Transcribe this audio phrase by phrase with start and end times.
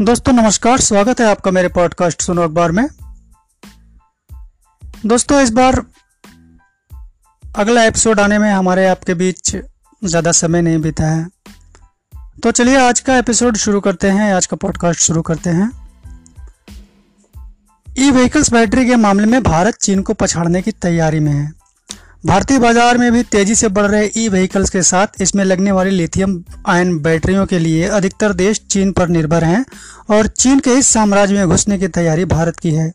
[0.00, 2.88] दोस्तों, नमस्कार। स्वागत है आपका मेरे पॉडकास्ट सुनो अखबार में।
[5.06, 5.80] दोस्तों, इस बार
[7.56, 9.56] अगला एपिसोड आने में हमारे आपके बीच
[10.04, 11.28] ज़्यादा समय नहीं बीता है।
[12.42, 15.70] तो चलिए, आज का एपिसोड शुरू करते हैं, आज का पॉडकास्ट शुरू करते हैं।
[17.98, 21.52] ई व्हीकल्स बैटरी के मामले में भारत चीन को पछाड़ने की तैयारी में है।
[22.24, 25.90] भारतीय बाज़ार में भी तेज़ी से बढ़ रहे ई व्हीकल्स के साथ इसमें लगने वाली
[25.90, 29.64] लिथियम आयन बैटरियों के लिए अधिकतर देश चीन पर निर्भर हैं
[30.10, 32.90] और चीन के इस साम्राज्य में घुसने की तैयारी भारत की है।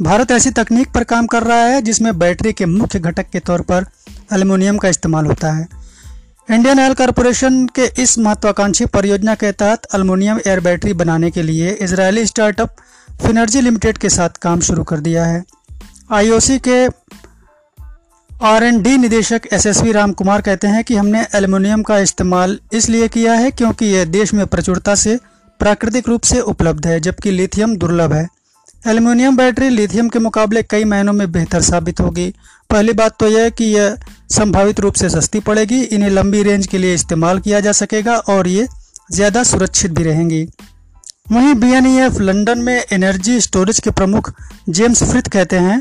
[0.00, 3.60] भारत ऐसी तकनीक पर काम कर रहा है जिसमें बैटरी के मुख्य घटक के तौर
[3.70, 3.86] पर
[4.32, 5.66] एल्युमिनियम का इस्तेमाल होता है।
[6.48, 11.70] इंडियन ऑयल कॉरपोरेशन के इस महत्वाकांक्षी परियोजना के तहत अल्मोनियम एयर बैटरी बनाने के लिए
[11.72, 12.76] इसराइली स्टार्टअप
[13.22, 15.44] फिनर्जी लिमिटेड के साथ काम शुरू कर दिया है।
[16.12, 16.86] आईओसी के
[18.36, 23.06] आर एन डी निदेशक एसएसवी राम कुमार कहते हैं कि हमने एल्युमिनियम का इस्तेमाल इसलिए
[23.08, 25.16] किया है क्योंकि यह देश में प्रचुरता से,
[25.60, 28.26] प्राकृतिक रूप से उपलब्ध है, जबकि लिथियम दुर्लभ है।
[28.82, 32.28] एल्युमिनियम बैटरी लिथियम के मुकाबले कई महीनों में बेहतर साबित होगी।
[32.70, 33.96] पहली बात तो यह कि यह
[34.30, 38.48] संभावित रूप से सस्ती पड़ेगी, इन्हें लंबी रेंज के लिए इस्तेमाल किया जा सकेगा और
[38.48, 38.68] ये
[39.12, 40.46] ज़्यादा सुरक्षित भी रहेंगी।
[41.32, 44.32] वहीं बी लंदन में एनर्जी स्टोरेज के प्रमुख
[44.68, 45.80] जेम्स फ्रिथ कहते हैं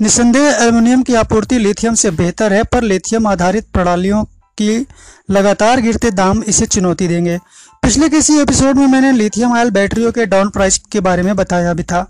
[0.00, 4.24] निसंदेह एल्युमिनियम की आपूर्ति लिथियम से बेहतर है, पर लिथियम आधारित प्रणालियों
[4.58, 4.86] की
[5.30, 7.38] लगातार गिरते दाम इसे चुनौती देंगे।
[7.82, 11.72] पिछले किसी एपिसोड में मैंने लिथियम आयल बैटरियों के डाउन प्राइस के बारे में बताया
[11.74, 12.06] भी था।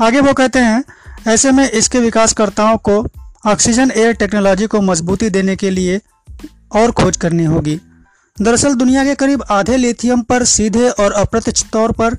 [0.00, 0.82] आगे वो कहते हैं,
[1.28, 3.06] ऐसे में इसके विकासकर्ताओं को
[3.46, 6.00] ऑक्सीजन एयर टेक्नोलॉजी को मजबूती देने के लिए
[6.72, 7.80] और खोज करनी होगी।
[8.38, 12.16] दरअसल दुनिया के करीब आधे लिथियम पर सीधे और अप्रत्यक्ष तौर पर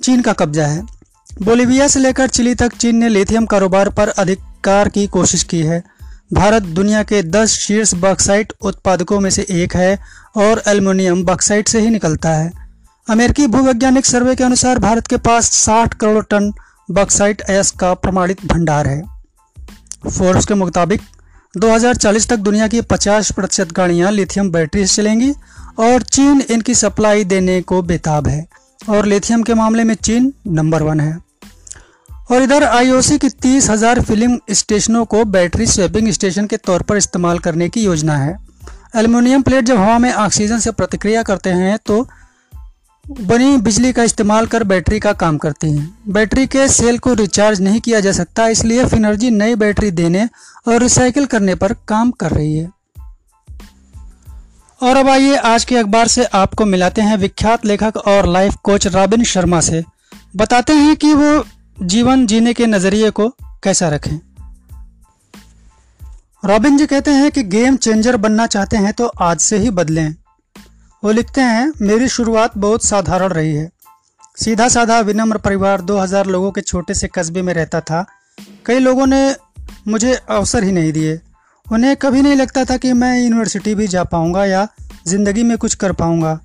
[0.00, 0.82] चीन का कब्जा है।
[1.42, 5.82] बोलीविया से लेकर चिली तक चीन ने लिथियम कारोबार पर अधिकार की कोशिश की है।
[6.32, 9.98] भारत दुनिया के 10 शीर्ष बक्साइट उत्पादकों में से एक है
[10.36, 12.50] और एल्युमिनियम बक्साइट से ही निकलता है।
[13.06, 16.52] अमेरिकी भूवैज्ञानिक सर्वे के अनुसार भारत के पास 60 करोड़ टन
[16.90, 19.02] बक्साइट एस का प्रमाणित भंडार है।
[20.08, 21.00] फोर्स के मुताबिक
[21.54, 25.32] 2040 तक दुनिया की 50 प्रतिशत गाड़ियाँ लिथियम बैटरी से चलेंगी
[25.78, 28.46] और चीन इनकी सप्लाई देने को बेताब है
[28.88, 31.27] और लिथियम के मामले में चीन नंबर वन है।
[32.28, 36.96] और इधर आईओसी की तीस हज़ार फिलिंग स्टेशनों को बैटरी स्वेपिंग स्टेशन के तौर पर
[36.96, 38.36] इस्तेमाल करने की योजना है।
[38.96, 42.06] एल्युमिनियम प्लेट जब हवा में ऑक्सीजन से प्रतिक्रिया करते हैं तो
[43.06, 47.60] बनी बिजली का इस्तेमाल कर बैटरी का काम करती हैं। बैटरी के सेल को रिचार्ज
[47.60, 50.28] नहीं किया जा सकता, इसलिए फिनर्जी नई बैटरी देने
[50.68, 52.70] और रिसाइकिल करने पर काम कर रही है।
[54.80, 58.86] और अब आइए आज के अखबार से आपको मिलाते हैं विख्यात लेखक और लाइफ कोच
[58.88, 59.82] रॉबिन शर्मा से।
[60.36, 61.44] बताते हैं कि वो
[61.82, 63.28] जीवन जीने के नज़रिए को
[63.62, 64.18] कैसा रखें?
[66.44, 70.14] रॉबिन जी कहते हैं कि गेम चेंजर बनना चाहते हैं तो आज से ही बदलें।
[71.02, 73.70] वो लिखते हैं, मेरी शुरुआत बहुत साधारण रही है।
[74.36, 78.04] सीधा साधा विनम्र परिवार 2000 लोगों के छोटे से कस्बे में रहता था।
[78.66, 79.36] कई लोगों ने
[79.88, 81.20] मुझे अवसर ही नहीं दिए।
[81.72, 84.68] उन्हें कभी नहीं लगता था कि मैं यूनिवर्सिटी भी जा पाऊँगा या
[85.06, 86.38] ज़िंदगी में कुछ कर पाऊँगा।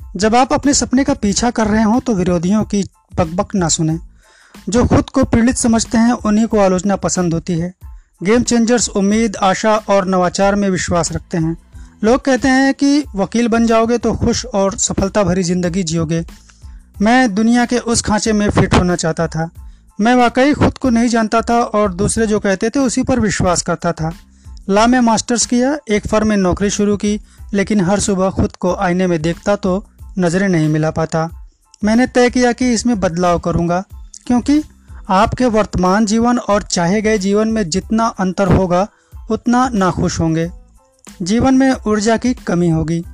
[0.00, 2.84] जब आप अपने सपने का पीछा कर रहे हो तो विरोधियों की
[3.16, 4.09] बकबक ना सुने।
[4.68, 7.72] जो खुद को पीड़ित समझते हैं, उन्हीं को आलोचना पसंद होती है।
[8.22, 11.56] गेम चेंजर्स उम्मीद, आशा और नवाचार में विश्वास रखते हैं।
[12.04, 16.24] लोग कहते हैं कि वकील बन जाओगे तो खुश और सफलता भरी ज़िंदगी जियोगे।
[17.02, 19.48] मैं दुनिया के उस खांचे में फिट होना चाहता था।
[19.98, 23.62] मैं वाकई खुद को नहीं जानता था और दूसरे जो कहते थे, उसी पर विश्वास
[23.62, 24.12] करता था।
[24.68, 27.20] ला में मास्टर्स किया, एक फर्म में नौकरी शुरू की,
[27.54, 29.84] लेकिन हर सुबह खुद को आईने में देखता तो
[30.18, 31.28] नज़रें नहीं मिला पाता।
[31.82, 33.82] मैंने तय किया कि इसमें बदलाव करूँगा।
[34.30, 34.62] क्योंकि
[35.08, 38.88] आपके वर्तमान जीवन और चाहे गए जीवन में जितना अंतर होगा,
[39.30, 40.50] उतना नाखुश होंगे।
[41.22, 43.04] जीवन में ऊर्जा की कमी होगी।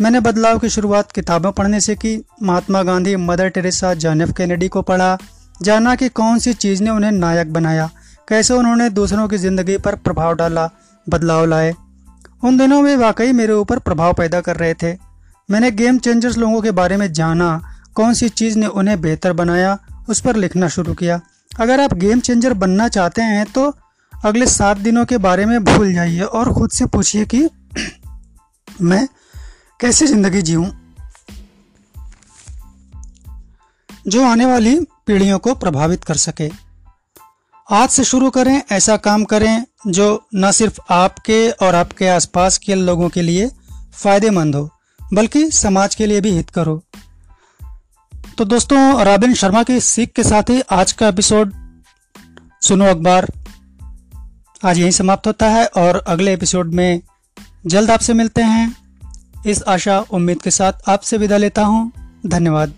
[0.00, 4.82] मैंने बदलाव की शुरुआत किताबें पढ़ने से की। Mahatma Gandhi, Mother Teresa John F Kennedy को
[4.82, 5.18] पढ़ा।
[5.62, 7.90] जाना कि कौन सी चीज़ ने उन्हें नायक बनाया।
[8.28, 10.70] कैसे उन्होंने दूसरों की ज़िंदगी पर प्रभाव डाला,
[11.08, 11.74] बदलाव लाए।
[12.44, 14.98] उन दिनों में वाकई मेरे ऊपर प्रभाव पैदा कर रहे थे।
[15.50, 19.78] मैंने गेम चेंजर्स लोगों के बारे में जाना। कौन सी चीज़ ने उन्हें बेहतर बनाया?
[20.10, 21.20] उस पर लिखना शुरू किया।
[21.60, 23.72] अगर आप गेम चेंजर बनना चाहते हैं तो
[24.12, 27.48] अगले सात दिनों के बारे में भूल जाइए और ख़ुद से पूछिए कि
[28.82, 29.06] मैं
[29.80, 30.66] कैसे ज़िंदगी जीऊँ।
[34.08, 36.50] जो आने वाली पीढ़ियों को प्रभावित कर सके।
[37.68, 42.74] आज से शुरू करें, ऐसा काम करें जो न सिर्फ़ आपके और आपके आसपास के
[42.74, 43.50] लोगों के लिए
[43.94, 44.68] फ़ायदेमंद हो,
[45.00, 46.82] बल्कि समाज के लिए भी हित करो।
[48.40, 51.52] तो दोस्तों, राबिन शर्मा की सीख के साथ ही आज का एपिसोड
[52.62, 53.32] सुनो अखबार।
[54.64, 57.00] आज यहीं समाप्त होता है और अगले एपिसोड में
[57.66, 58.76] जल्द आपसे मिलते हैं।
[59.46, 61.92] इस आशा, उम्मीद के साथ आपसे विदा लेता हूँ।
[62.26, 62.72] धन्यवाद।